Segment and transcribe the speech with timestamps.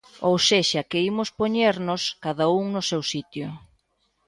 [0.27, 3.47] Ou sexa que imos poñernos cada un no seu sitio.